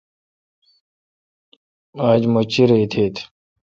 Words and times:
آج 2.07 2.21
مہ 2.33 2.41
چیرہ 2.51 2.75
ایتیتھ۔ 2.81 3.19